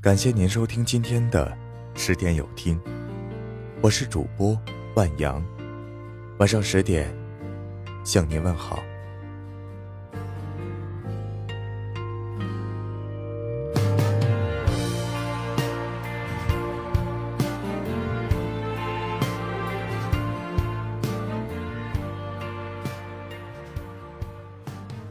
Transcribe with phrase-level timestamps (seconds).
[0.00, 1.52] 感谢您收听今天的
[1.96, 2.80] 十点有听，
[3.82, 4.56] 我是主播
[4.94, 5.44] 万阳，
[6.38, 7.12] 晚上十点
[8.04, 8.78] 向您问好。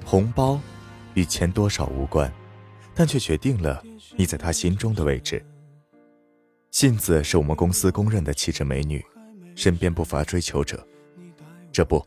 [0.05, 0.57] 红包
[1.13, 2.31] 与钱多少无关，
[2.95, 3.83] 但却决定了
[4.15, 5.43] 你在他心中的位置。
[6.71, 9.03] 信子是我们公司公认的气质美女，
[9.55, 10.85] 身边不乏追求者。
[11.71, 12.05] 这不，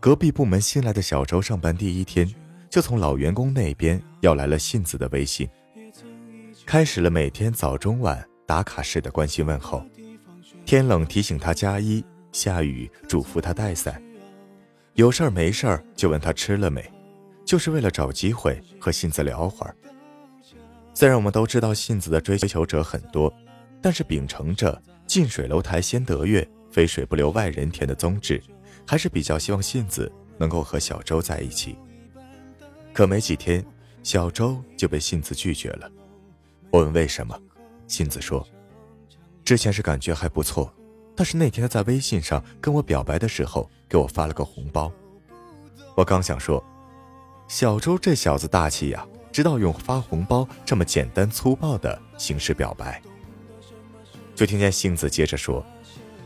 [0.00, 2.28] 隔壁部门新来的小周上班第一天，
[2.70, 5.48] 就从老员工那边要来了信子的微信，
[6.66, 9.84] 开始了每天早中晚打卡式的关心问候。
[10.64, 14.02] 天冷提醒他加衣，下雨嘱咐他带伞，
[14.94, 16.84] 有事儿没事儿就问他吃了没。
[17.44, 19.74] 就是为了找机会和信子聊会儿。
[20.98, 23.32] 虽然我们都知道信子的追求者很多，
[23.80, 28.42] 但是秉承着“近水楼台先得月，肥水不流外人田”的宗旨，
[28.84, 31.78] 还是比较希望信子能够和小周在一起。
[32.92, 33.64] 可没几天，
[34.02, 35.88] 小周就被信子拒绝了。
[36.72, 37.40] 我问为什么，
[37.86, 38.44] 信子说
[39.46, 40.74] ：“之前是感觉还不错，
[41.14, 44.92] 但是那天他在微信上跟我表白的时候，给我发了个红包。”
[45.96, 46.60] 我刚想说。
[47.46, 53.00] 小周这小子大气呀，知道用发红包这么简单粗暴的形式表白。
[54.34, 55.64] 就听见杏子接着说：“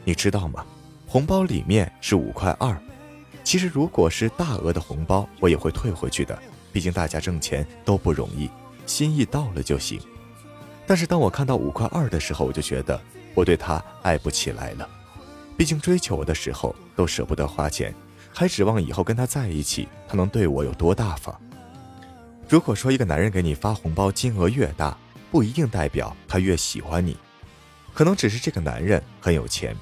[0.04, 0.64] 你知道吗？
[1.06, 2.76] 红包里面是五块二。
[3.44, 6.38] 其实如果是大额的红包，我也会退回去的。
[6.72, 8.48] 毕竟大家挣钱都不容易，
[8.86, 10.00] 心意到了就行。
[10.86, 13.00] 但是当我看到五块二的时候，我就觉得
[13.34, 14.88] 我对他爱不起来了。
[15.56, 17.94] 毕竟追求我的时候都舍不得花钱。”
[18.34, 21.38] 还指望以后跟他在一起，他能对我有多大方？
[22.52, 24.94] 如果说一个男人给你发红包金额越大，
[25.30, 27.16] 不一定代表他越喜欢你，
[27.94, 29.74] 可能只是这个男人很有钱。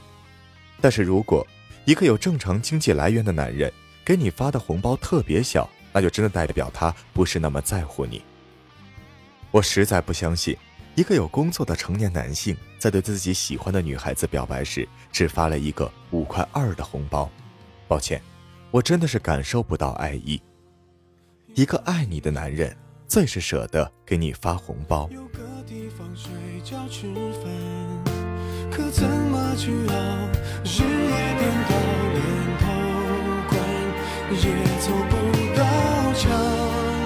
[0.81, 1.45] 但是如果
[1.85, 3.73] 一个有正常经济来源的男人
[4.05, 8.23] 给你发的红包特别小，那就真的代表他不是那么在乎你。
[9.51, 10.57] 我实在不相信，
[10.95, 17.29] 一个有工作的成年男性在对自己喜欢的女孩子表白时，只发了一个五块二的红包。
[17.89, 18.23] 抱歉。
[18.71, 20.41] 我真的是感受不到爱意。
[21.55, 22.77] 一个爱你的男人，
[23.09, 25.09] 最是舍得给你发红包。
[25.13, 26.31] 有个地方睡
[26.63, 27.51] 觉吃饭
[28.71, 29.95] 可怎么去熬？
[30.65, 31.75] 日夜颠倒，
[32.15, 32.19] 连
[32.61, 32.65] 头
[33.51, 33.53] 光
[34.31, 34.45] 也
[34.79, 35.13] 凑不
[35.59, 35.61] 到
[36.15, 36.31] 墙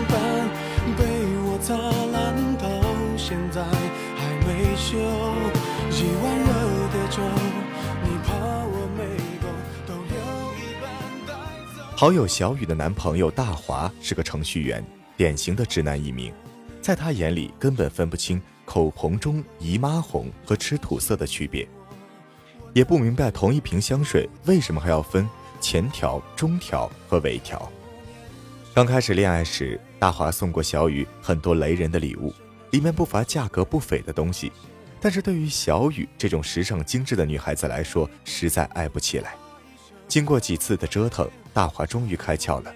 [0.08, 0.14] 板，
[0.98, 1.00] 被
[1.42, 1.74] 我砸
[2.12, 2.14] 烂
[2.58, 2.64] 到
[3.16, 5.33] 现在还没修。
[11.96, 14.84] 好友小雨的男朋友大华是个程序员，
[15.16, 16.34] 典型的直男一名，
[16.82, 21.66] 在他眼里根本分不清口红中姨妈红和吃土色的区别，
[22.72, 25.28] 也不明白同一瓶香水为什么还要分
[25.60, 27.70] 前调、中调和尾调。
[28.74, 32.34] 刚开始恋爱时，大华送过小雨很多雷人的礼物，
[32.72, 34.50] 里面不乏价格不菲的东西，
[35.00, 39.36] 但是对于小雨这种时尚精致的女孩子来说，实在爱不起来。
[40.08, 42.74] 经过几次的折腾，大华终于开窍了。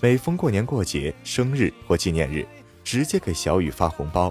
[0.00, 2.46] 每逢过年过节、生日或纪念日，
[2.84, 4.30] 直接给小雨发红包。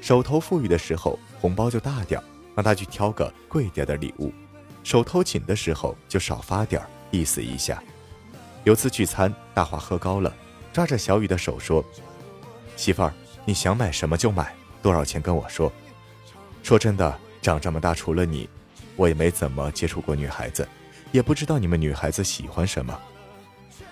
[0.00, 4.30] 手头富裕的时候，红包就大点儿让他去挑个贵点的礼物；
[4.82, 7.82] 手头紧的时候，就少发点儿意思一下。
[8.64, 10.32] 有次聚餐，大华喝高了，
[10.72, 11.84] 抓着小雨的手说
[12.76, 13.12] ：“媳妇儿，
[13.44, 15.70] 你想买什么就买，多少钱跟我说。”
[16.62, 18.48] 说真的，长这么大，除了你，
[18.94, 20.66] 我也没怎么接触过女孩子。
[21.10, 22.98] 也不知道你们女孩子喜欢什么，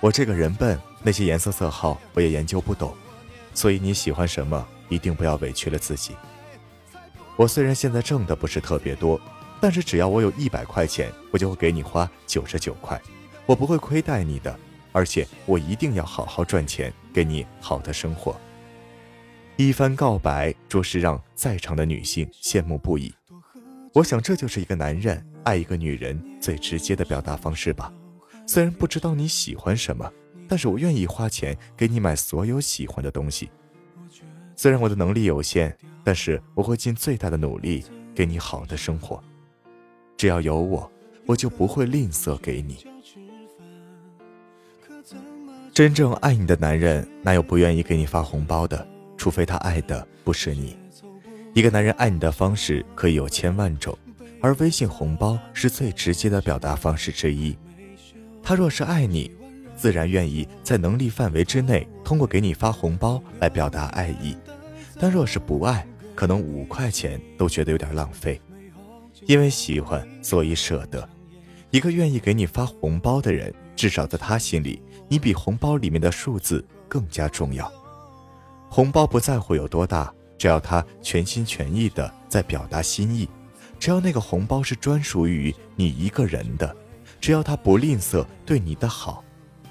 [0.00, 2.94] 我这个人笨，那些颜色色号我也研究不懂，
[3.53, 6.16] 所以你喜欢什么，一定不要委屈了自己。
[7.37, 9.21] 我虽然现在挣的不是特别多，
[9.60, 13.00] 但是只要我有一百块钱，我就会给你花九十九块，
[13.44, 14.59] 我不会亏待你的，
[14.91, 18.34] 而且我一定要好好赚钱，给你好的生活。
[19.56, 23.13] 一番告白，着实让在场的女性羡慕不已。
[23.92, 27.92] 我想，这就是一个男人爱一个女人最直接的表达方式吧。
[28.50, 30.12] 虽然不知道你喜欢什么，
[30.48, 33.48] 但是我愿意花钱给你买所有喜欢的东西。
[34.56, 39.22] 虽然我的能力有限，但是我会尽最大的努力给你好的生活。
[40.16, 40.91] 只要有我，
[41.26, 42.84] 我就不会吝啬给你。
[45.72, 48.84] 真正爱你的男人，哪有不愿意给你发红包的？
[49.16, 50.76] 除非他爱的不是你。
[51.54, 53.97] 一个男人爱你的方式可以有千万种，
[54.42, 57.56] 而微信红包是最直接的表达方式之一。
[58.42, 59.31] 他若是爱你，
[59.77, 64.34] 自然愿意在能力范围之内通过给你发红包来表达爱意；
[64.98, 68.41] 但若是不爱，可能五块钱都觉得有点浪费。
[69.27, 71.09] 因为喜欢，所以舍得。
[71.71, 77.71] 一个愿意给你发红包的人，至少在他心里，你比红包里面的数字更加重要。
[78.69, 83.28] 红包不在乎有多大，只要他全心全意的在表达心意，
[83.78, 86.75] 只要那个红包是专属于你一个人的，
[87.21, 89.22] 只要他不吝啬对你的好，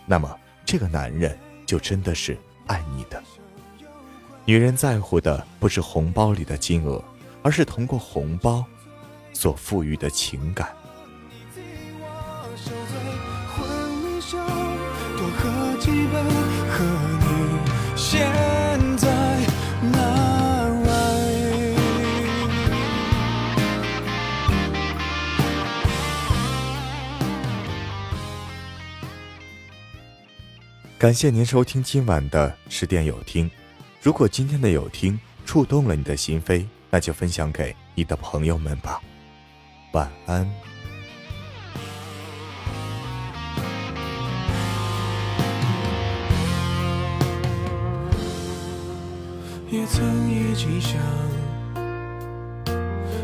[0.05, 2.37] 那么这个男人就真的是
[2.67, 3.21] 爱你的。
[4.45, 7.03] 女人在乎的不是红包里的金额，
[7.41, 8.63] 而是通过红包。
[9.31, 10.69] 所赋予的情感。
[30.99, 33.49] 感谢您收听今晚的十点有听。
[34.01, 39.01] 如果今天的有听触动了你的心扉，那就分享给你的朋友们吧。
[39.93, 40.45] 晚安。
[49.71, 50.99] 也曾一起想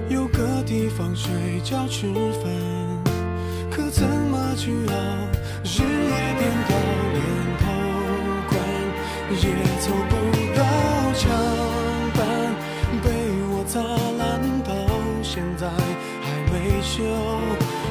[0.09, 2.07] 有个地方睡觉吃
[2.41, 2.49] 饭，
[3.69, 4.93] 可怎么去熬？
[5.65, 6.75] 日夜颠倒，
[7.11, 7.34] 连
[9.35, 9.47] 也
[9.81, 10.13] 凑不
[10.55, 10.61] 到
[11.13, 11.23] 墙。
[12.15, 12.19] 板，
[13.03, 13.07] 被
[13.51, 13.79] 我擦
[14.17, 14.23] 烂
[14.63, 14.71] 到
[15.21, 17.03] 现在还没修，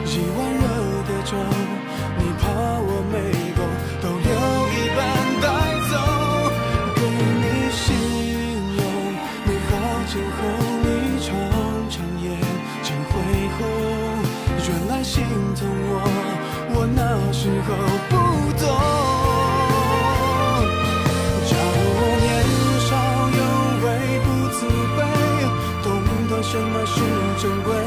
[0.07, 0.65] 一碗热
[1.09, 1.37] 的粥，
[2.19, 2.43] 你怕
[2.81, 3.15] 我没
[3.55, 3.61] 够，
[4.01, 4.29] 都留
[4.73, 4.99] 一半
[5.43, 5.45] 带
[5.91, 5.93] 走。
[6.97, 6.99] 给
[7.43, 7.85] 你形
[8.77, 8.81] 容
[9.45, 9.73] 美好
[10.07, 10.37] 今后，
[10.83, 10.87] 你
[11.21, 11.29] 常
[11.91, 12.25] 常眼
[12.83, 13.13] 睛会
[13.59, 13.61] 红。
[14.67, 15.23] 原来心
[15.55, 15.93] 疼我，
[16.75, 17.69] 我那时候
[18.09, 18.13] 不
[18.65, 19.04] 懂。
[27.43, 27.84] 多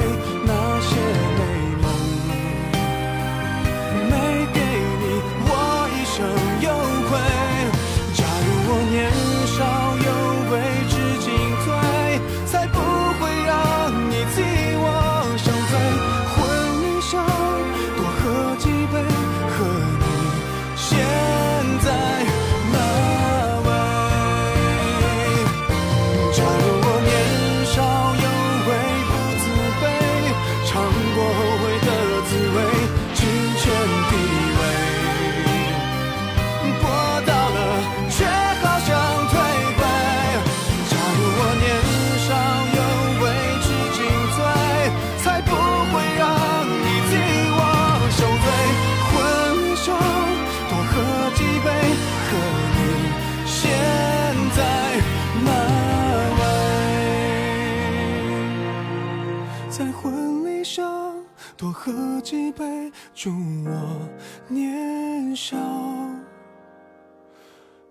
[63.20, 63.32] 祝
[63.66, 64.10] 我
[64.48, 65.58] 年少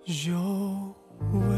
[0.05, 0.95] 有
[1.33, 1.56] 为。